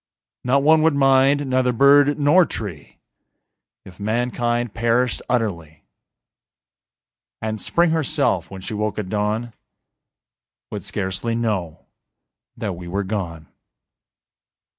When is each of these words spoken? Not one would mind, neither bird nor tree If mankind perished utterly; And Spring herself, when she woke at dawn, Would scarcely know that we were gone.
Not 0.43 0.63
one 0.63 0.81
would 0.81 0.95
mind, 0.95 1.45
neither 1.47 1.71
bird 1.71 2.17
nor 2.17 2.43
tree 2.43 2.97
If 3.85 3.99
mankind 3.99 4.73
perished 4.73 5.21
utterly; 5.29 5.83
And 7.39 7.61
Spring 7.61 7.91
herself, 7.91 8.49
when 8.49 8.61
she 8.61 8.73
woke 8.73 8.97
at 8.97 9.09
dawn, 9.09 9.53
Would 10.71 10.83
scarcely 10.83 11.35
know 11.35 11.85
that 12.57 12.73
we 12.73 12.87
were 12.87 13.03
gone. 13.03 13.47